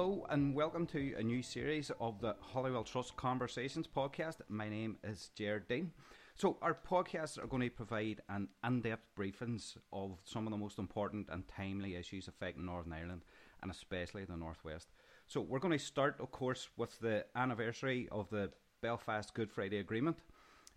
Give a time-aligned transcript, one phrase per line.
[0.00, 4.36] Hello and welcome to a new series of the Holywell Trust Conversations podcast.
[4.48, 5.92] My name is Jared Dean.
[6.36, 10.56] So, our podcasts are going to provide an in depth briefings of some of the
[10.56, 13.26] most important and timely issues affecting Northern Ireland
[13.60, 14.88] and especially the Northwest.
[15.26, 19.80] So, we're going to start, of course, with the anniversary of the Belfast Good Friday
[19.80, 20.22] Agreement.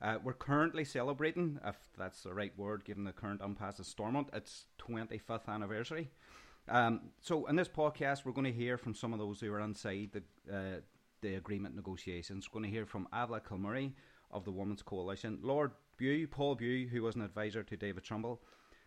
[0.01, 4.27] Uh, we're currently celebrating, if that's the right word, given the current impasse of Stormont,
[4.33, 6.11] its 25th anniversary.
[6.69, 9.59] Um, so, in this podcast, we're going to hear from some of those who are
[9.59, 10.79] inside the uh,
[11.21, 12.47] the agreement negotiations.
[12.47, 13.93] We're going to hear from Avila Kilmurray
[14.31, 18.41] of the Women's Coalition, Lord Bew, Paul Bew, who was an advisor to David Trimble,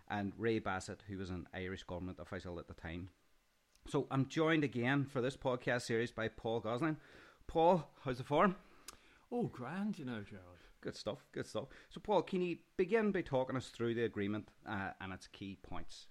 [0.08, 3.10] and Ray Bassett, who was an Irish government official at the time.
[3.88, 6.96] So, I'm joined again for this podcast series by Paul Gosling.
[7.46, 8.56] Paul, how's the form?
[9.30, 10.56] Oh, grand, you know, Gerald.
[10.80, 11.64] Good stuff, good stuff.
[11.90, 15.58] So, Paul, can you begin by talking us through the agreement uh, and its key
[15.62, 16.06] points?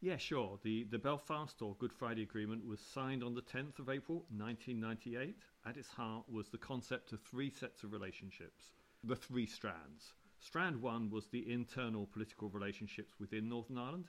[0.00, 0.60] Yeah, sure.
[0.62, 5.36] The, the Belfast or Good Friday Agreement was signed on the 10th of April 1998.
[5.66, 10.14] At its heart was the concept of three sets of relationships, the three strands.
[10.38, 14.04] Strand one was the internal political relationships within Northern Ireland,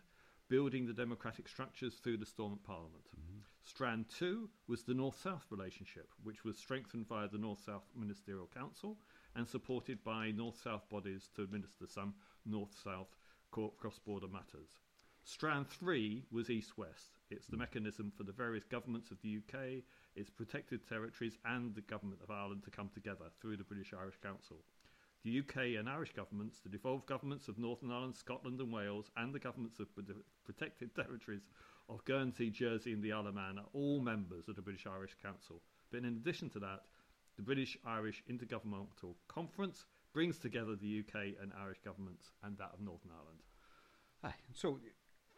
[0.48, 3.06] building the democratic structures through the Stormont Parliament.
[3.20, 3.40] Mm-hmm.
[3.64, 8.50] Strand two was the North South relationship, which was strengthened via the North South Ministerial
[8.56, 9.00] Council
[9.36, 12.14] and supported by North South bodies to administer some
[12.46, 13.16] North South
[13.52, 14.78] cross border matters.
[15.32, 17.20] Strand 3 was East West.
[17.30, 17.60] It's the hmm.
[17.60, 19.84] mechanism for the various governments of the UK,
[20.16, 24.18] its protected territories, and the Government of Ireland to come together through the British Irish
[24.24, 24.58] Council.
[25.24, 29.32] The UK and Irish governments, the devolved governments of Northern Ireland, Scotland, and Wales, and
[29.32, 29.88] the governments of
[30.46, 31.46] protected territories
[31.90, 35.16] of Guernsey, Jersey, and the Isle of Man are all members of the British Irish
[35.22, 35.62] Council.
[35.92, 36.86] But in addition to that,
[37.38, 42.82] the British Irish Intergovernmental Conference brings together the UK and Irish governments and that of
[42.82, 43.44] Northern Ireland.
[44.24, 44.34] Aye.
[44.54, 44.80] So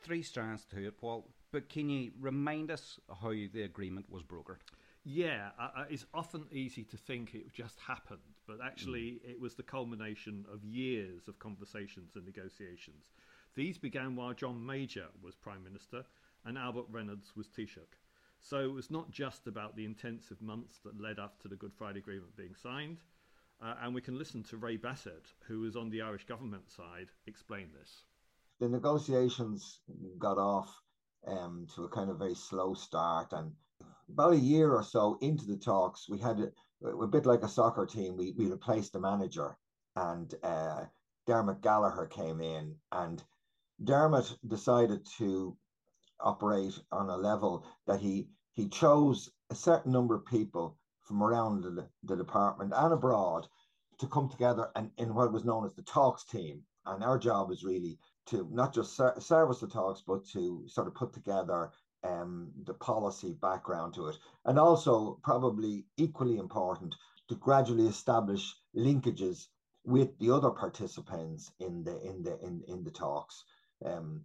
[0.01, 1.27] three strands to it, Paul.
[1.51, 4.59] But can you remind us how the agreement was brokered?
[5.03, 9.31] Yeah, uh, it's often easy to think it just happened, but actually mm.
[9.31, 13.11] it was the culmination of years of conversations and negotiations.
[13.55, 16.05] These began while John Major was Prime Minister
[16.45, 17.97] and Albert Reynolds was Taoiseach.
[18.39, 21.73] So it was not just about the intensive months that led up to the Good
[21.73, 23.01] Friday Agreement being signed.
[23.61, 27.09] Uh, and we can listen to Ray Bassett, who was on the Irish government side,
[27.27, 28.03] explain this
[28.61, 29.79] the negotiations
[30.19, 30.71] got off
[31.27, 33.33] um, to a kind of very slow start.
[33.33, 33.51] And
[34.07, 37.49] about a year or so into the talks, we had a, a bit like a
[37.49, 38.15] soccer team.
[38.15, 39.57] We, we replaced the manager,
[39.95, 40.85] and uh,
[41.25, 42.75] Dermot Gallagher came in.
[42.91, 43.23] And
[43.83, 45.57] Dermot decided to
[46.19, 51.63] operate on a level that he he chose a certain number of people from around
[51.63, 53.47] the, the department and abroad
[53.97, 56.61] to come together and in what was known as the talks team.
[56.85, 60.87] And our job is really to not just ser- service the talks, but to sort
[60.87, 61.71] of put together
[62.03, 64.17] um, the policy background to it.
[64.45, 66.95] And also, probably equally important,
[67.29, 69.47] to gradually establish linkages
[69.83, 73.43] with the other participants in the in the in, in the talks,
[73.85, 74.21] um,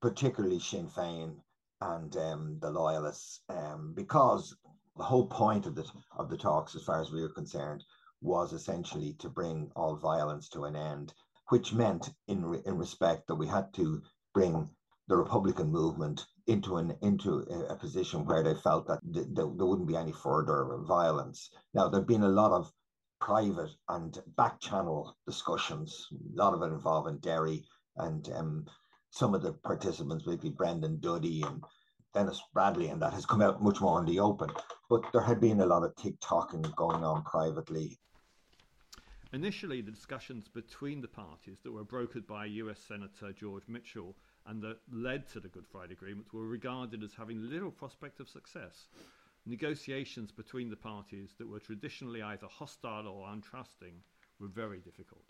[0.00, 1.36] particularly Sinn Féin
[1.80, 4.56] and um, the loyalists, um, because
[4.96, 5.84] the whole point of the
[6.16, 7.84] of the talks, as far as we were concerned,
[8.20, 11.12] was essentially to bring all violence to an end
[11.50, 14.02] which meant in re, in respect that we had to
[14.32, 14.70] bring
[15.08, 19.66] the Republican movement into an into a, position where they felt that th- th- there
[19.66, 21.50] wouldn't be any further violence.
[21.74, 22.72] Now there'd been a lot of
[23.20, 27.64] private and back channel discussions, a lot of it involving Derry
[27.96, 28.66] and um,
[29.10, 31.62] some of the participants, maybe Brendan Duddy and
[32.14, 34.50] Dennis Bradley, and that has come out much more in the open.
[34.88, 37.98] But there had been a lot of tick talking going on privately
[39.32, 44.60] Initially, the discussions between the parties that were brokered by US Senator George Mitchell and
[44.62, 48.88] that led to the Good Friday Agreement were regarded as having little prospect of success.
[49.46, 54.02] Negotiations between the parties that were traditionally either hostile or untrusting
[54.40, 55.24] were very difficult.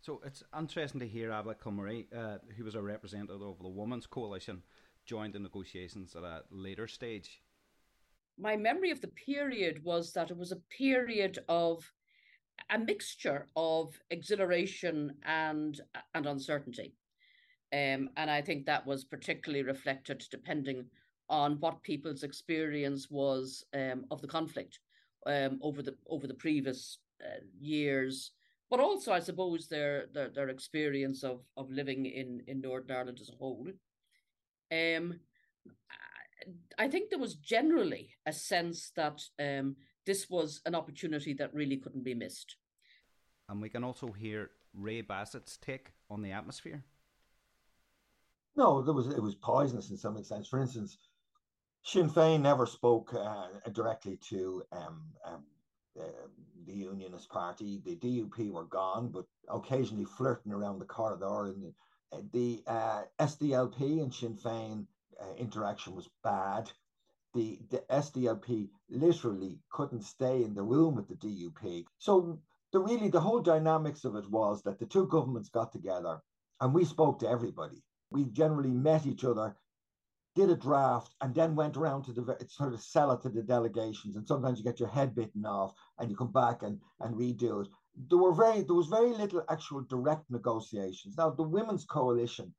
[0.00, 4.06] So it's interesting to hear Avila Kilmurray, uh, who was a representative of the Women's
[4.06, 4.62] Coalition,
[5.04, 7.42] joined the negotiations at a later stage.
[8.38, 11.92] My memory of the period was that it was a period of
[12.70, 15.80] a mixture of exhilaration and
[16.14, 16.94] and uncertainty.
[17.72, 20.86] Um, and I think that was particularly reflected depending
[21.28, 24.78] on what people's experience was um, of the conflict
[25.26, 28.32] um, over the over the previous uh, years,
[28.70, 33.18] but also I suppose their, their their experience of of living in in Northern Ireland
[33.20, 33.66] as a whole.
[34.72, 35.20] Um,
[36.78, 39.76] I think there was generally a sense that um,
[40.06, 42.56] this was an opportunity that really couldn't be missed.
[43.48, 46.84] And we can also hear Ray Bassett's take on the atmosphere.
[48.56, 50.46] No, there was it was poisonous in some extent.
[50.46, 50.96] For instance,
[51.82, 55.44] Sinn Féin never spoke uh, directly to um, um,
[56.00, 56.04] uh,
[56.66, 57.82] the Unionist Party.
[57.84, 61.46] The DUP were gone, but occasionally flirting around the corridor.
[61.46, 64.86] And the, the uh, SDLP and Sinn Féin
[65.20, 66.70] uh, interaction was bad.
[67.36, 71.84] The, the SDLP literally couldn't stay in the room with the DUP.
[71.98, 72.40] So
[72.72, 76.20] the really the whole dynamics of it was that the two governments got together
[76.60, 77.82] and we spoke to everybody.
[78.10, 79.54] We generally met each other
[80.36, 83.42] did a draft and then went around to the sort of sell it to the
[83.42, 87.16] delegations and sometimes you get your head bitten off and you come back and and
[87.16, 87.68] redo it
[88.10, 92.54] there were very there was very little actual direct negotiations now the women's coalition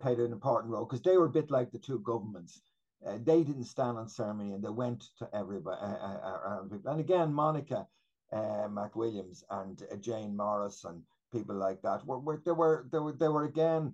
[0.00, 2.60] played an important role because they were a bit like the two governments
[3.06, 7.00] uh, they didn't stand on ceremony and they went to everybody uh, uh, uh and
[7.00, 7.86] again monica
[8.32, 11.02] uh, mcwilliams and jane morrice and
[11.32, 13.92] people like that were, were they were they were they were again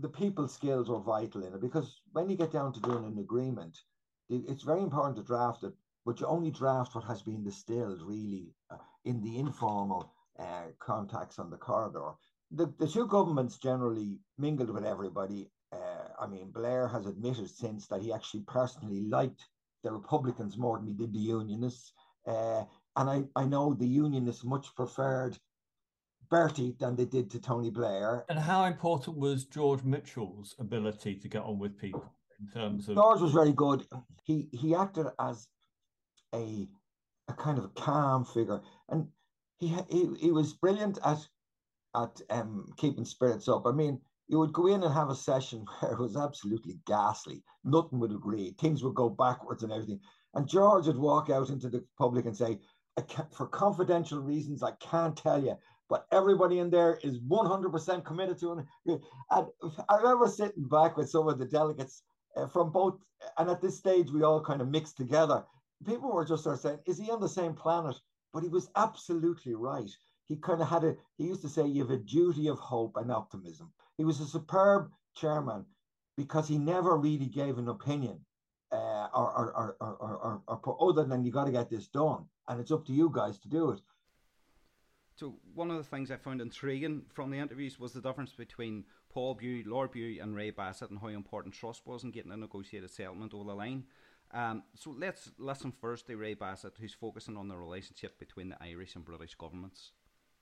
[0.00, 3.18] the people skills are vital in it because when you get down to doing an
[3.18, 3.78] agreement,
[4.28, 5.72] it's very important to draft it,
[6.04, 11.38] but you only draft what has been distilled really uh, in the informal uh, contacts
[11.38, 12.12] on the corridor.
[12.50, 15.50] The, the two governments generally mingled with everybody.
[15.72, 19.48] Uh, I mean, Blair has admitted since that he actually personally liked
[19.82, 21.92] the Republicans more than he did the Unionists.
[22.26, 22.64] Uh,
[22.96, 25.38] and I, I know the Unionists much preferred
[26.28, 28.24] Bertie than they did to Tony Blair.
[28.28, 32.96] And how important was George Mitchell's ability to get on with people in terms of
[32.96, 33.86] George was very good.
[34.24, 35.48] He he acted as
[36.34, 36.68] a
[37.28, 39.08] a kind of a calm figure, and
[39.58, 41.26] he he, he was brilliant at
[41.94, 43.66] at um, keeping spirits up.
[43.66, 47.42] I mean, you would go in and have a session where it was absolutely ghastly.
[47.64, 48.54] Nothing would agree.
[48.58, 50.00] Things would go backwards and everything.
[50.34, 52.58] And George would walk out into the public and say,
[53.36, 55.56] for confidential reasons, I can't tell you
[55.88, 59.00] but everybody in there is 100% committed to it.
[59.30, 59.46] And
[59.88, 62.02] I remember sitting back with some of the delegates
[62.36, 62.98] uh, from both,
[63.38, 65.44] and at this stage, we all kind of mixed together.
[65.86, 67.96] People were just sort of saying, Is he on the same planet?
[68.32, 69.90] But he was absolutely right.
[70.28, 72.96] He kind of had a, he used to say, You have a duty of hope
[72.96, 73.72] and optimism.
[73.98, 75.64] He was a superb chairman
[76.16, 78.20] because he never really gave an opinion
[78.72, 82.26] uh, or, or, or, or, or, or, other than you got to get this done.
[82.48, 83.80] And it's up to you guys to do it.
[85.16, 88.84] So one of the things I found intriguing from the interviews was the difference between
[89.10, 92.36] Paul Bew, Lord Bew, and Ray Bassett, and how important trust was in getting a
[92.36, 93.84] negotiated settlement over the line.
[94.32, 98.62] Um, so let's listen first to Ray Bassett, who's focusing on the relationship between the
[98.62, 99.92] Irish and British governments.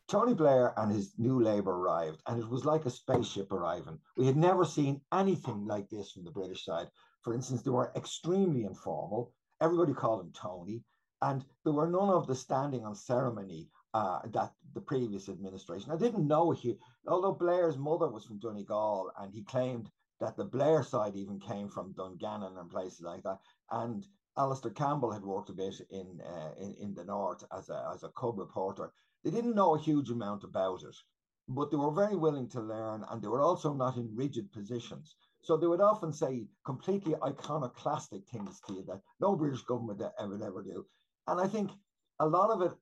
[0.07, 3.99] Tony Blair and his new Labour arrived, and it was like a spaceship arriving.
[4.17, 6.89] We had never seen anything like this from the British side.
[7.23, 9.33] For instance, they were extremely informal.
[9.61, 10.85] Everybody called him Tony,
[11.23, 15.91] and there were none of the standing on ceremony uh, that the previous administration.
[15.91, 19.91] I didn't know he, although Blair's mother was from Donegal, and he claimed
[20.21, 23.39] that the Blair side even came from Dungannon and places like that.
[23.71, 24.07] And
[24.37, 28.03] Alastair Campbell had worked a bit in uh, in, in the north as a as
[28.03, 28.93] a cub reporter.
[29.25, 30.97] They didn't know a huge amount about it,
[31.49, 35.17] but they were very willing to learn, and they were also not in rigid positions.
[35.43, 40.35] So they would often say completely iconoclastic things to you that no British government ever
[40.43, 40.87] ever do.
[41.27, 41.71] And I think
[42.21, 42.73] a lot of it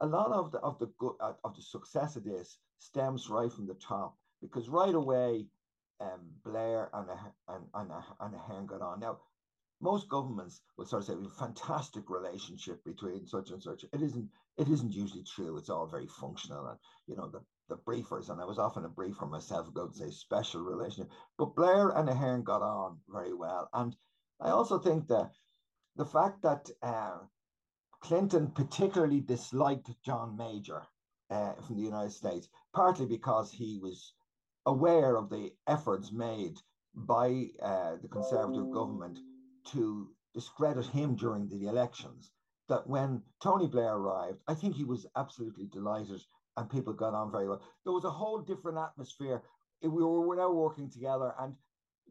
[0.00, 3.52] a lot of the of the good uh, of the success of this stems right
[3.52, 5.46] from the top because right away,
[6.00, 7.18] um, Blair and a,
[7.48, 9.00] and and a, and Ahern got on.
[9.00, 9.18] Now,
[9.80, 13.84] most governments will sort of say we have a fantastic relationship between such and such.
[13.92, 14.28] It isn't.
[14.56, 15.56] It isn't usually true.
[15.56, 18.88] It's all very functional, and you know the the briefers, and I was often a
[18.88, 21.12] briefer myself, go to say special relationship.
[21.36, 23.94] But Blair and Ahern got on very well, and
[24.40, 25.32] I also think that
[25.96, 27.18] the fact that uh,
[28.00, 30.82] Clinton particularly disliked John Major
[31.30, 34.14] uh, from the United States, partly because he was
[34.66, 36.58] aware of the efforts made
[36.94, 39.18] by uh, the Conservative government
[39.72, 42.32] to discredit him during the elections.
[42.68, 46.20] That when Tony Blair arrived, I think he was absolutely delighted
[46.58, 47.62] and people got on very well.
[47.84, 49.42] There was a whole different atmosphere.
[49.80, 51.32] We were now working together.
[51.38, 51.54] And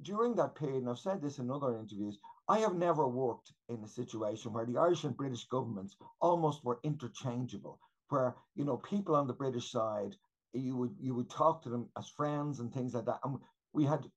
[0.01, 3.83] during that period, and I've said this in other interviews, I have never worked in
[3.83, 9.15] a situation where the Irish and British governments almost were interchangeable, where you know people
[9.15, 10.15] on the British side
[10.53, 13.37] you would you would talk to them as friends and things like that, and
[13.73, 14.09] we had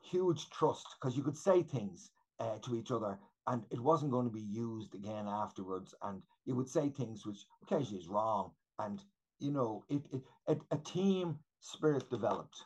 [0.00, 4.26] huge trust because you could say things uh, to each other and it wasn't going
[4.26, 9.00] to be used again afterwards and you would say things which occasionally is wrong and
[9.38, 12.64] you know it, it, it a team spirit developed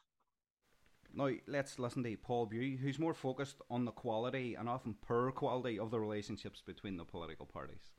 [1.12, 5.32] now, let's listen to Paul Bew, who's more focused on the quality and often poor
[5.32, 7.90] quality of the relationships between the political parties.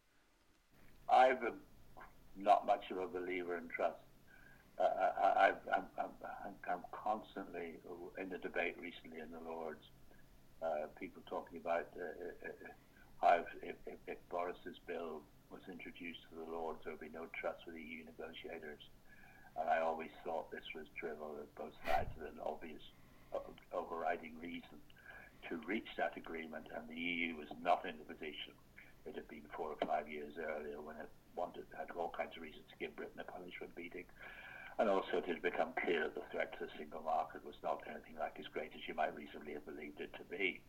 [1.10, 1.38] I'm
[2.38, 3.98] not much of a believer in trust.
[4.80, 5.56] Uh, I, am
[6.00, 6.06] I'm,
[6.46, 7.80] I'm, I'm constantly
[8.18, 9.84] in the debate recently in the Lords
[10.62, 12.70] Uh, people talking about uh, uh, uh
[13.22, 17.25] how if, if, if, Boris's bill was introduced to the Lords, there would be no
[17.38, 18.82] trust with EU negotiators.
[19.58, 22.82] And I always thought this was drivel at both sides with an obvious
[23.74, 24.82] overriding reason
[25.50, 28.53] to reach that agreement, and the EU was not in the position
[29.06, 32.44] it had been four or five years earlier when it wanted had all kinds of
[32.44, 34.06] reasons to give Britain a punishment beating.
[34.80, 37.82] And also it had become clear that the threat to the single market was not
[37.88, 40.62] anything like as great as you might reasonably have believed it to be.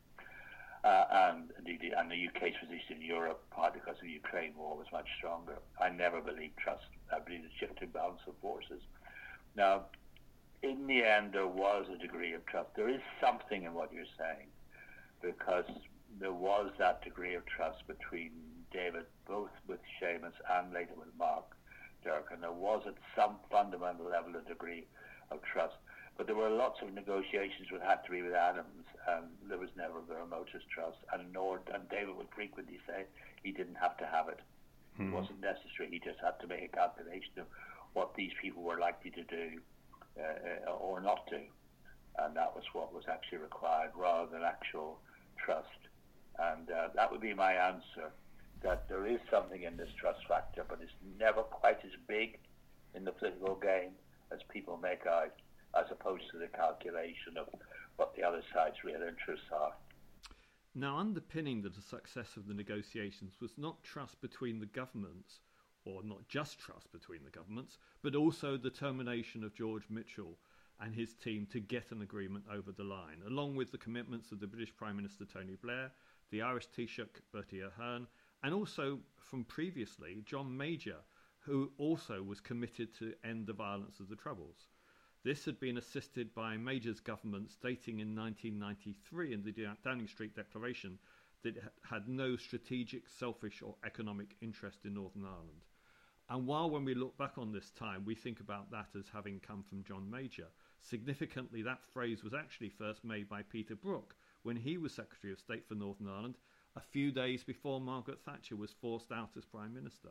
[0.85, 4.77] Uh, and indeed, and the UK's position in Europe, partly because of the Ukraine war,
[4.77, 5.59] was much stronger.
[5.81, 6.85] I never believed trust.
[7.15, 8.83] I believed a shift balance of forces.
[9.55, 9.87] Now,
[10.63, 12.71] in the end, there was a degree of trust.
[12.75, 14.49] There is something in what you're saying,
[15.23, 15.71] because
[16.19, 18.33] there was that degree of trust between
[18.73, 21.45] David, both with Seamus and later with Mark
[22.05, 22.41] Durkan.
[22.41, 24.87] There was at some fundamental level a degree
[25.31, 25.75] of trust.
[26.17, 29.71] But there were lots of negotiations with had to be with Adams, and there was
[29.77, 30.99] never the remotest trust.
[31.13, 33.05] And nor and David would frequently say
[33.43, 34.41] he didn't have to have it.
[34.97, 35.89] hmm It wasn't necessary.
[35.91, 37.47] He just had to make a calculation of
[37.95, 39.61] what these people were likely to do
[40.19, 41.41] uh, uh, or not do,
[42.19, 44.99] and that was what was actually required, rather than actual
[45.39, 45.81] trust.
[46.39, 48.13] And uh, that would be my answer
[48.63, 52.39] that there is something in this trust factor, but it's never quite as big
[52.95, 53.91] in the political game
[54.33, 55.35] as people make out,
[55.79, 57.49] as opposed to the calculation of
[57.97, 59.73] what the other side's real interests are.
[60.75, 65.41] Now, underpinning the success of the negotiations was not trust between the governments,
[65.85, 70.39] or not just trust between the governments, but also the termination of George Mitchell
[70.81, 74.41] and his team to get an agreement over the line, along with the commitments of
[74.41, 75.93] the British Prime Minister Tony Blair,
[76.31, 78.07] the Irish Taoiseach Bertie Ahern,
[78.43, 80.97] and also from previously John Major,
[81.41, 84.69] who also was committed to end the violence of the Troubles.
[85.25, 90.99] This had been assisted by Major's government stating in 1993 in the Downing Street Declaration
[91.43, 95.65] that it had no strategic, selfish, or economic interest in Northern Ireland.
[96.29, 99.41] And while when we look back on this time, we think about that as having
[99.41, 100.47] come from John Major,
[100.81, 105.39] significantly that phrase was actually first made by Peter Brooke when he was Secretary of
[105.39, 106.37] State for Northern Ireland
[106.77, 110.09] a few days before Margaret Thatcher was forced out as Prime Minister.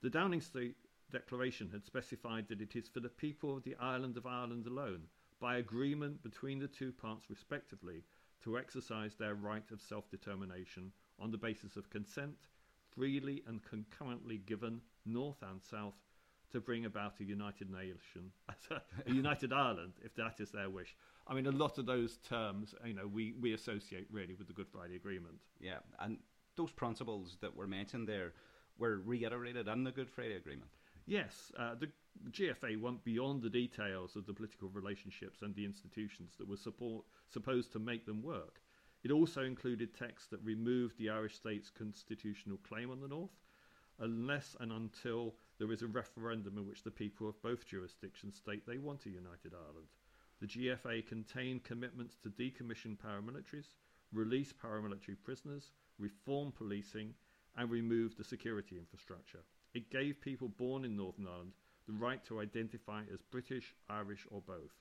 [0.00, 0.76] The Downing Street
[1.10, 5.02] Declaration had specified that it is for the people of the island of Ireland alone,
[5.40, 8.02] by agreement between the two parts respectively,
[8.42, 12.48] to exercise their right of self determination on the basis of consent,
[12.94, 15.94] freely and concurrently given, north and south,
[16.50, 18.32] to bring about a united nation,
[19.06, 20.96] a united Ireland, if that is their wish.
[21.26, 24.52] I mean, a lot of those terms, you know, we, we associate really with the
[24.52, 25.36] Good Friday Agreement.
[25.60, 26.18] Yeah, and
[26.56, 28.32] those principles that were mentioned there
[28.78, 30.70] were reiterated in the Good Friday Agreement.
[31.06, 31.90] Yes, uh, the
[32.30, 37.04] GFA went beyond the details of the political relationships and the institutions that were support,
[37.28, 38.60] supposed to make them work.
[39.02, 43.36] It also included texts that removed the Irish state's constitutional claim on the North,
[43.98, 48.66] unless and until there is a referendum in which the people of both jurisdictions state
[48.66, 49.88] they want a united Ireland.
[50.40, 53.74] The GFA contained commitments to decommission paramilitaries,
[54.12, 57.14] release paramilitary prisoners, reform policing,
[57.56, 59.44] and remove the security infrastructure.
[59.74, 61.52] It gave people born in Northern Ireland
[61.86, 64.72] the right to identify as British, Irish, or both.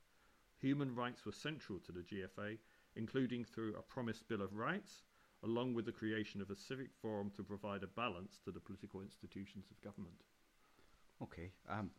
[0.60, 2.58] Human rights were central to the GFA,
[2.96, 5.04] including through a promised Bill of Rights,
[5.44, 9.02] along with the creation of a civic forum to provide a balance to the political
[9.02, 10.24] institutions of government.
[11.22, 11.92] Okay, um,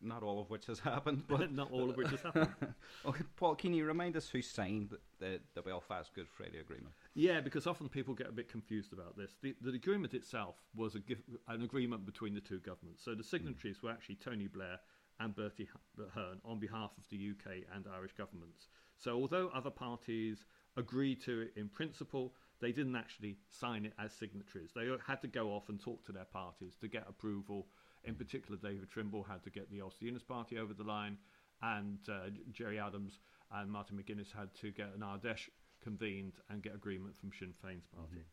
[0.00, 2.48] not all of which has happened, but not all of which has happened.
[3.06, 6.94] okay, Paul, can you remind us who signed the, the, Belfast Good Friday Agreement?
[7.14, 9.32] Yeah, because often people get a bit confused about this.
[9.42, 11.00] The, the agreement itself was a,
[11.48, 13.04] an agreement between the two governments.
[13.04, 13.82] So the signatories mm.
[13.82, 14.78] were actually Tony Blair
[15.20, 18.68] and Bertie Ahern on behalf of the UK and Irish governments.
[18.96, 24.12] So although other parties agreed to it in principle, they didn't actually sign it as
[24.12, 24.70] signatories.
[24.74, 27.66] They had to go off and talk to their parties to get approval
[28.04, 31.16] in particular, David Trimble had to get the Ulster Unionist Party over the line,
[31.62, 33.20] and uh, Gerry Adams
[33.52, 35.48] and Martin McGuinness had to get an Ard Fheis
[35.82, 38.24] convened and get agreement from Sinn Féin's party.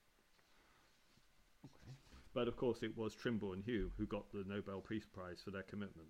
[1.63, 1.65] Mm-hmm.
[1.65, 1.97] Okay.
[2.33, 5.51] But of course, it was Trimble and Hume who got the Nobel Peace Prize for
[5.51, 6.09] their commitment.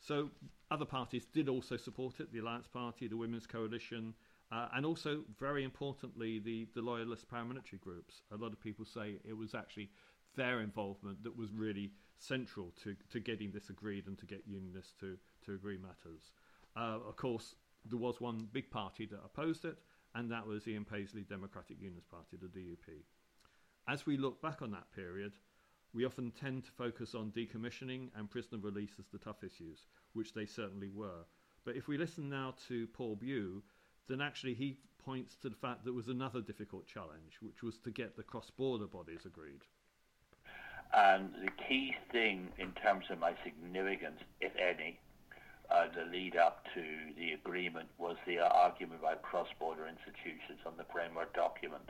[0.00, 0.30] So
[0.70, 4.14] other parties did also support it the Alliance Party, the Women's Coalition,
[4.50, 8.22] uh, and also, very importantly, the, the loyalist paramilitary groups.
[8.32, 9.90] A lot of people say it was actually
[10.36, 11.92] their involvement that was really
[12.22, 16.30] central to, to getting this agreed and to get unionists to, to agree matters.
[16.76, 19.76] Uh, of course, there was one big party that opposed it,
[20.14, 23.02] and that was Ian Paisley Democratic Unionist Party, the DUP.
[23.88, 25.32] As we look back on that period,
[25.92, 30.32] we often tend to focus on decommissioning and prisoner release as the tough issues, which
[30.32, 31.26] they certainly were.
[31.64, 33.62] But if we listen now to Paul Bew,
[34.08, 37.90] then actually he points to the fact there was another difficult challenge, which was to
[37.90, 39.62] get the cross border bodies agreed.
[40.94, 44.98] And the key thing in terms of my significance, if any,
[45.70, 46.82] uh, the lead up to
[47.16, 51.88] the agreement was the argument by cross border institutions on the framework document,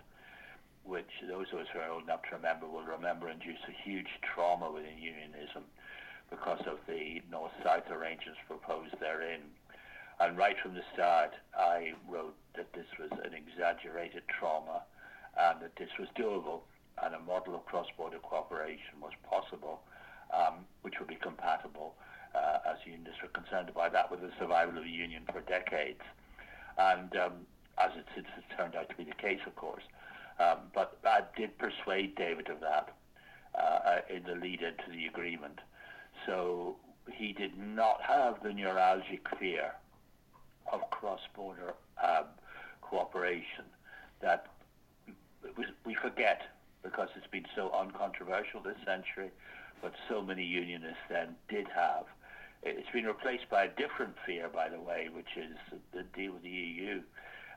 [0.85, 4.06] which those of us who are old enough to remember will remember induced a huge
[4.23, 5.64] trauma within unionism
[6.30, 9.40] because of the north south arrangements proposed therein.
[10.21, 14.82] And right from the start, I wrote that this was an exaggerated trauma
[15.37, 16.62] and that this was doable
[17.03, 19.81] and a model of cross-border cooperation was possible,
[20.35, 21.95] um, which would be compatible,
[22.35, 26.03] uh, as unionists were concerned about that, with the survival of the union for decades.
[26.79, 27.33] And um,
[27.79, 29.83] as it has turned out to be the case, of course.
[30.39, 32.95] Um, but I did persuade David of that
[33.55, 35.61] uh, in the lead into the agreement.
[36.27, 36.77] So
[37.11, 39.73] he did not have the neuralgic fear
[40.73, 42.25] of cross-border um,
[42.81, 43.65] cooperation
[44.21, 44.47] that
[45.85, 46.43] we forget
[46.83, 49.31] because it's been so uncontroversial this century,
[49.81, 52.05] but so many unionists then did have.
[52.62, 55.57] It's been replaced by a different fear, by the way, which is
[55.93, 57.03] the deal with the EU.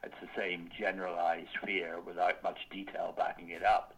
[0.03, 3.93] It's the same generalized fear without much detail backing it up.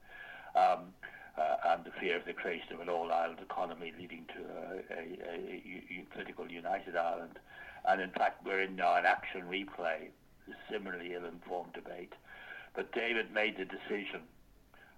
[0.55, 0.93] Um,
[1.38, 5.03] uh, and the fear of the creation of an all-Ireland economy leading to a, a,
[5.29, 7.38] a, a, political united Ireland.
[7.88, 10.10] And in fact, we're in now an action replay,
[10.50, 12.13] a similarly ill-informed debate.
[12.75, 14.22] But David made the decision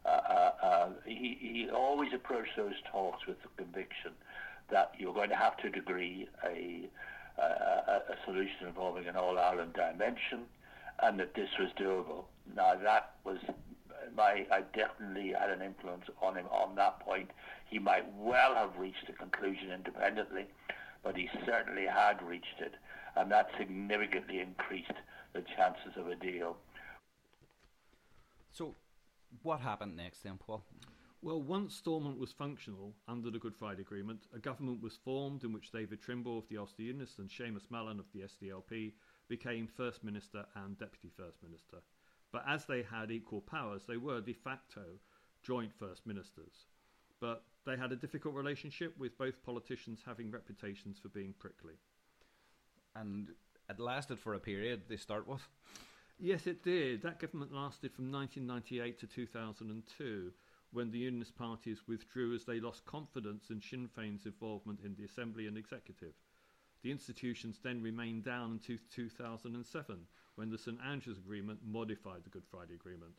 [0.10, 4.12] uh, uh, uh, he, he always approached those talks with the conviction
[4.70, 6.90] that you're going to have to agree a,
[7.38, 10.42] a, a solution involving an all Ireland dimension
[11.02, 12.26] and that this was doable.
[12.56, 13.38] Now, that was
[14.16, 17.30] my, I definitely had an influence on him on that point.
[17.70, 20.46] He might well have reached a conclusion independently,
[21.04, 22.74] but he certainly had reached it,
[23.16, 24.92] and that significantly increased
[25.34, 26.58] the chances of a deal.
[28.52, 28.76] So,
[29.44, 30.64] what happened next then, Paul?
[31.22, 35.52] Well, once Stormont was functional under the Good Friday Agreement, a government was formed in
[35.52, 38.94] which David Trimble of the Ulster Unionists and Seamus Mallon of the SDLP
[39.28, 41.78] became First Minister and Deputy First Minister.
[42.32, 44.84] But as they had equal powers, they were de facto
[45.44, 46.68] joint First Ministers.
[47.20, 51.74] But they had a difficult relationship with both politicians having reputations for being prickly.
[52.96, 53.30] And
[53.70, 55.48] it lasted for a period, they start with?
[56.22, 57.02] Yes, it did.
[57.02, 60.34] That government lasted from 1998 to 2002,
[60.74, 65.06] when the Unionist parties withdrew as they lost confidence in Sinn Féin's involvement in the
[65.06, 66.14] Assembly and Executive.
[66.84, 72.46] The institutions then remained down until 2007, when the St Andrews Agreement modified the Good
[72.52, 73.14] Friday Agreement.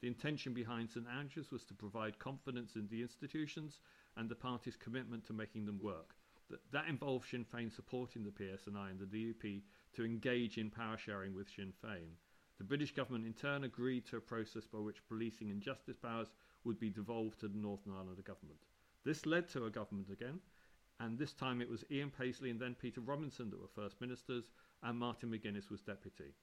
[0.00, 3.80] The intention behind St Andrews was to provide confidence in the institutions
[4.16, 6.14] and the party's commitment to making them work.
[6.48, 9.60] That, that involved Sinn Féin supporting the PSNI and the DUP
[9.96, 12.16] to engage in power sharing with Sinn Féin.
[12.58, 16.32] The British government in turn agreed to a process by which policing and justice powers
[16.64, 18.66] would be devolved to the Northern Ireland government.
[19.04, 20.40] This led to a government again,
[20.98, 24.50] and this time it was Ian Paisley and then Peter Robinson that were First Ministers,
[24.82, 26.34] and Martin McGuinness was Deputy.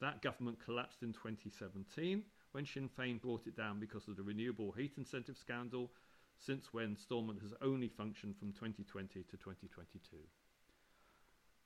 [0.00, 4.70] That government collapsed in 2017 when Sinn Féin brought it down because of the renewable
[4.70, 5.92] heat incentive scandal,
[6.38, 10.16] since when Stormont has only functioned from 2020 to 2022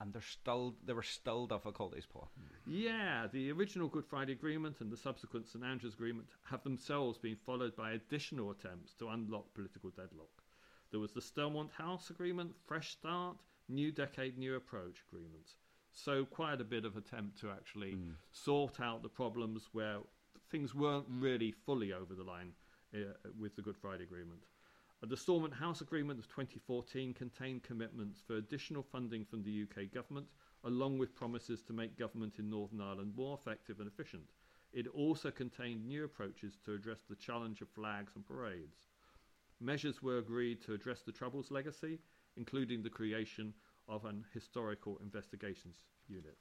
[0.00, 2.30] and there's still there were still difficulties, Paul.
[2.66, 7.36] Yeah, the original Good Friday Agreement and the subsequent St Andrews Agreement have themselves been
[7.36, 10.42] followed by additional attempts to unlock political deadlock.
[10.90, 13.36] There was the Stormont House Agreement, Fresh Start,
[13.68, 15.56] New Decade, New Approach agreements.
[15.92, 18.14] So quite a bit of attempt to actually mm.
[18.32, 19.98] sort out the problems where
[20.50, 22.52] things weren't really fully over the line
[22.94, 22.98] uh,
[23.38, 24.40] with the Good Friday Agreement.
[25.02, 30.26] The Stormont House Agreement of 2014 contained commitments for additional funding from the UK government,
[30.62, 34.28] along with promises to make government in Northern Ireland more effective and efficient.
[34.74, 38.88] It also contained new approaches to address the challenge of flags and parades.
[39.58, 41.98] Measures were agreed to address the Troubles legacy,
[42.36, 43.54] including the creation
[43.88, 45.76] of an historical investigations
[46.08, 46.36] unit.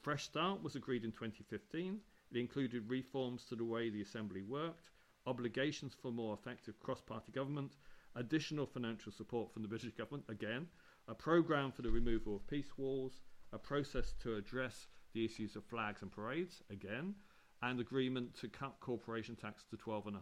[0.00, 2.00] Fresh Start was agreed in 2015.
[2.32, 4.90] It included reforms to the way the Assembly worked,
[5.26, 7.76] obligations for more effective cross party government,
[8.16, 10.66] additional financial support from the British government, again,
[11.08, 13.20] a programme for the removal of peace walls,
[13.52, 17.14] a process to address the issues of flags and parades, again,
[17.62, 20.14] and agreement to cut corporation tax to 12.5%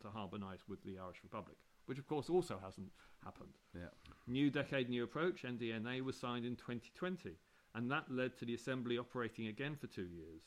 [0.00, 2.90] to harmonise with the Irish Republic, which of course also hasn't
[3.24, 3.52] happened.
[3.74, 3.88] Yeah.
[4.26, 7.36] New Decade, New Approach, NDNA, was signed in 2020,
[7.74, 10.42] and that led to the Assembly operating again for two years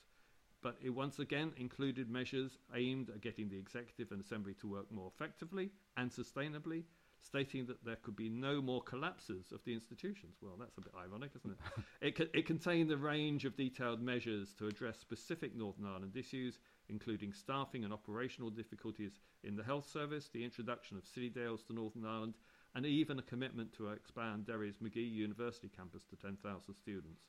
[0.62, 4.92] but it once again included measures aimed at getting the executive and assembly to work
[4.92, 6.84] more effectively and sustainably,
[7.22, 10.38] stating that there could be no more collapses of the institutions.
[10.42, 11.84] Well, that's a bit ironic, isn't it?
[12.02, 16.60] it, co- it contained a range of detailed measures to address specific Northern Ireland issues,
[16.90, 21.74] including staffing and operational difficulties in the health service, the introduction of city deals to
[21.74, 22.36] Northern Ireland,
[22.76, 27.24] and even a commitment to expand Derry's Magee University campus to 10,000 students.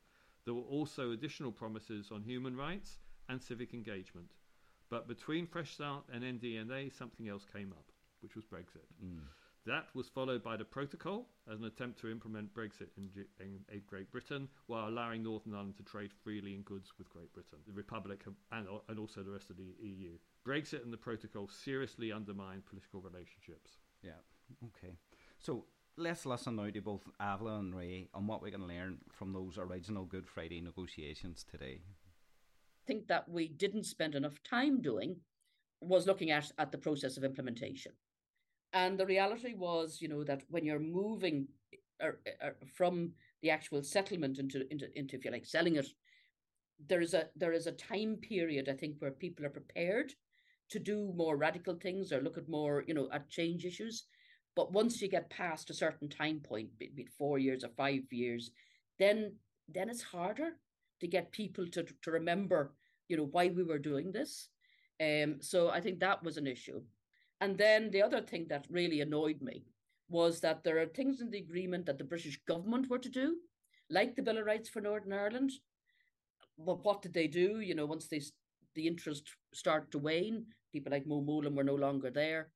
[0.44, 4.30] There were also additional promises on human rights and civic engagement.
[4.90, 7.84] But between Fresh Start and NDNA, something else came up,
[8.22, 8.86] which was Brexit.
[9.04, 9.20] Mm.
[9.66, 13.82] That was followed by the protocol as an attempt to implement Brexit in, in, in,
[13.86, 17.74] Great Britain while allowing Northern Ireland to trade freely in goods with Great Britain, the
[17.74, 20.12] Republic, and, and also the rest of the EU.
[20.46, 23.72] Brexit and the protocol seriously undermined political relationships.
[24.02, 24.12] Yeah,
[24.68, 24.94] okay.
[25.38, 25.66] So
[25.98, 29.58] let's listen now to both Avila and Ray on what we can learn from those
[29.58, 31.82] original Good Friday negotiations today.
[32.88, 35.16] Think that we didn't spend enough time doing
[35.81, 37.92] was looking at, at the process of implementation.
[38.72, 41.46] And the reality was, you know, that when you're moving
[42.03, 45.87] er, er, from the actual settlement into, into, into, if you like, selling it,
[46.88, 50.12] there is a there is a time period, I think, where people are prepared
[50.70, 54.05] to do more radical things or look at more, you know, at change issues.
[54.57, 58.03] But once you get past a certain time point, be it four years or five
[58.11, 58.51] years,
[58.98, 59.35] then
[59.68, 60.53] then it's harder
[61.00, 62.72] to get people to, to remember,
[63.08, 64.48] you know, why we were doing this.
[65.00, 66.80] Um, so I think that was an issue.
[67.40, 69.64] And then the other thing that really annoyed me
[70.08, 73.37] was that there are things in the agreement that the British government were to do,
[73.90, 75.52] like the Bill of Rights for Northern Ireland.
[76.58, 77.61] But what did they do?
[77.61, 78.22] You know, once they
[78.74, 82.50] the interest started to wane, people like Mo Mowlam were no longer there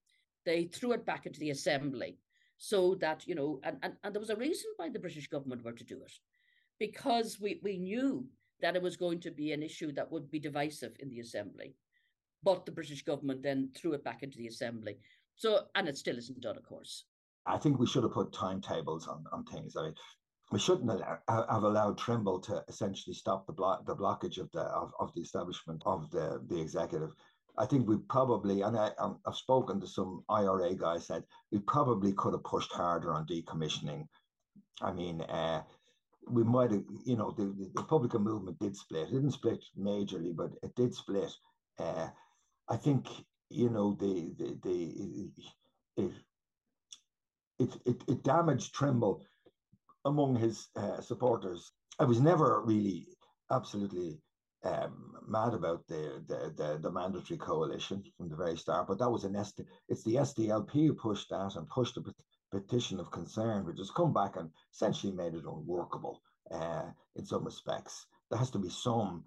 [0.44, 2.18] they threw it back into the assembly
[2.58, 5.64] so that you know and, and, and there was a reason why the british government
[5.64, 6.12] were to do it
[6.82, 8.26] because we, we knew
[8.60, 11.76] that it was going to be an issue that would be divisive in the assembly.
[12.42, 14.96] But the british government then threw it back into the assembly.
[15.36, 17.04] So and it still isn't done of course.
[17.46, 19.76] I think we should have put timetables on, on things.
[19.76, 19.94] I mean
[20.50, 20.90] we shouldn't
[21.28, 25.20] have allowed Trimble to essentially stop the block the blockage of the of, of the
[25.20, 27.14] establishment of the the executive.
[27.58, 31.58] I think we probably, and I, um, I've spoken to some IRA guys, said we
[31.58, 34.06] probably could have pushed harder on decommissioning.
[34.80, 35.62] I mean, uh,
[36.28, 39.08] we might have, you know, the, the Republican movement did split.
[39.08, 41.30] It didn't split majorly, but it did split.
[41.78, 42.08] Uh,
[42.68, 43.06] I think,
[43.50, 45.30] you know, the the, the
[45.96, 46.12] it,
[47.58, 49.24] it, it, it damaged Trimble
[50.04, 51.70] among his uh, supporters.
[51.98, 53.06] I was never really
[53.50, 54.18] absolutely
[54.64, 59.10] um, mad about the, the, the the mandatory coalition from the very start, but that
[59.10, 62.00] was an SD, it's the SDLP who pushed that and pushed the
[62.52, 66.84] petition of concern, which has come back and essentially made it unworkable uh,
[67.16, 68.06] in some respects.
[68.30, 69.24] There has to be some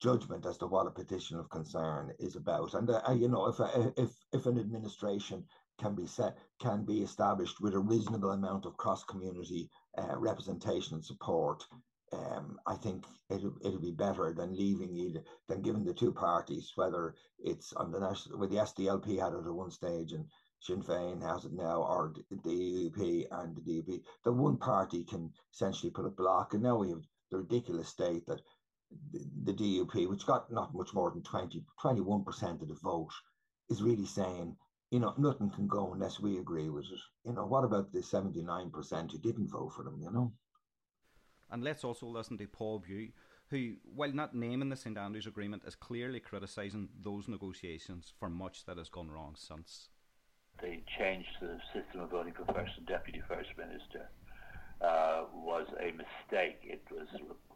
[0.00, 3.58] judgment as to what a petition of concern is about, and uh, you know if
[3.96, 5.44] if if an administration
[5.80, 10.94] can be set can be established with a reasonable amount of cross community uh, representation
[10.94, 11.64] and support
[12.12, 16.72] um, I think it'll, it'll be better than leaving either than giving the two parties,
[16.74, 20.24] whether it's on the national, with the SDLP had it at one stage and
[20.60, 25.32] Sinn Féin has it now, or the DUP and the DUP, the one party can
[25.52, 26.54] essentially put a block.
[26.54, 28.40] And now we have the ridiculous state that
[29.12, 33.12] the, the DUP, which got not much more than 20, 21% of the vote,
[33.70, 34.56] is really saying,
[34.90, 37.00] you know, nothing can go unless we agree with it.
[37.24, 40.32] You know, what about the 79% who didn't vote for them, you know?
[41.50, 43.08] And let's also listen to Paul Bew,
[43.50, 48.64] who, while not naming the St Andrews Agreement, is clearly criticising those negotiations for much
[48.66, 49.88] that has gone wrong since.
[50.60, 54.08] They changed the system of voting for First and Deputy First Minister.
[54.80, 56.60] Uh, was a mistake.
[56.62, 57.08] It was.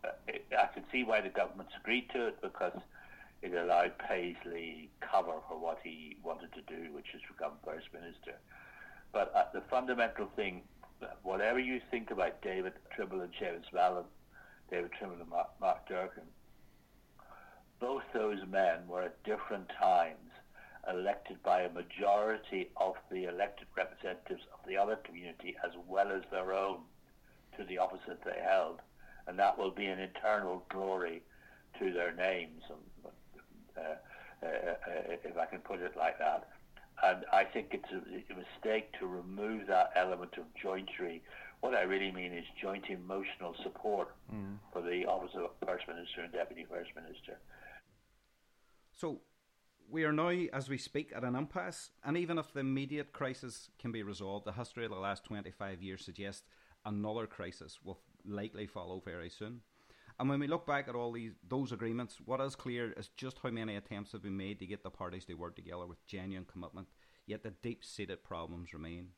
[0.05, 2.77] Uh, it, I can see why the government's agreed to it because
[3.43, 8.39] it allowed Paisley cover for what he wanted to do, which is become First Minister.
[9.13, 10.63] But uh, the fundamental thing
[11.23, 14.05] whatever you think about David Trimble and Seamus Mallon,
[14.71, 16.27] David Trimble and Mark, Mark Durkan,
[17.81, 20.31] both those men were at different times
[20.91, 26.23] elected by a majority of the elected representatives of the other community as well as
[26.31, 26.79] their own
[27.57, 28.81] to the office that they held.
[29.27, 31.23] And that will be an eternal glory
[31.79, 34.49] to their names, uh, uh, uh,
[35.25, 36.49] if I can put it like that.
[37.03, 41.23] And I think it's a, a mistake to remove that element of jointry.
[41.61, 44.57] What I really mean is joint emotional support mm.
[44.73, 47.39] for the office of First Minister and Deputy First Minister.
[48.97, 49.21] So
[49.93, 53.69] we are now, as we speak, at an impasse, and even if the immediate crisis
[53.79, 56.45] can be resolved, the history of the last 25 years suggests
[56.87, 59.61] another crisis will likely follow very soon.
[60.19, 63.39] And when we look back at all these those agreements, what is clear is just
[63.43, 66.47] how many attempts have been made to get the parties to work together with genuine
[66.51, 66.89] commitment,
[67.27, 69.09] yet the deep seated problems remain.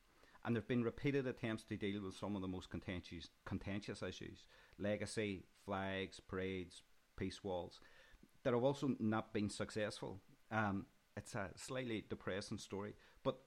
[0.45, 4.03] and there have been repeated attempts to deal with some of the most contentious, contentious
[4.03, 4.45] issues
[4.79, 6.83] legacy, flags, parades,
[7.17, 7.81] peace walls
[8.43, 10.21] that have also not been successful.
[10.55, 10.87] Um,
[11.17, 13.39] it's a slightly depressing story, but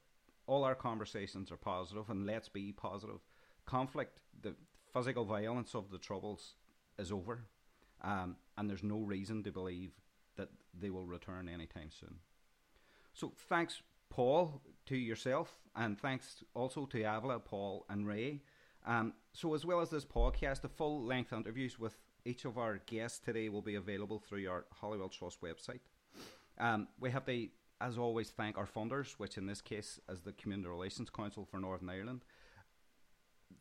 [0.46, 3.20] all our conversations are positive, and let's be positive.
[3.66, 4.56] Conflict, the
[4.94, 6.56] physical violence of the Troubles
[7.00, 7.46] is over,
[8.02, 9.94] um, and there's no reason to believe
[10.36, 12.16] that they will return anytime soon.
[13.14, 18.42] So, thanks, Paul, to yourself, and thanks also to Avila, Paul, and Ray.
[18.86, 22.80] Um, so, as well as this podcast, the full length interviews with each of our
[22.86, 25.80] guests today will be available through our Holywell Trust website.
[26.60, 27.48] Um, we have to,
[27.82, 31.60] as always, thank our funders, which in this case is the Community Relations Council for
[31.60, 32.26] Northern Ireland.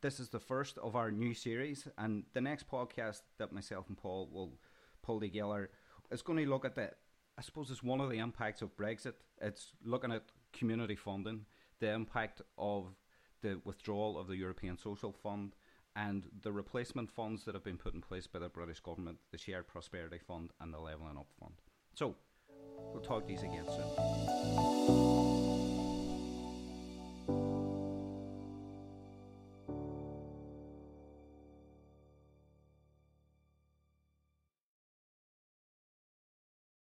[0.01, 3.97] This is the first of our new series, and the next podcast that myself and
[3.97, 4.59] Paul will
[5.03, 5.71] pull together
[6.11, 6.91] is going to look at the,
[7.39, 9.15] I suppose it's one of the impacts of Brexit.
[9.41, 11.47] It's looking at community funding,
[11.81, 12.95] the impact of
[13.43, 15.55] the withdrawal of the European Social Fund,
[15.95, 19.39] and the replacement funds that have been put in place by the British government, the
[19.39, 21.55] Shared Prosperity Fund and the Levelling Up Fund.
[21.95, 22.17] So,
[22.93, 23.85] We'll talk to you again soon.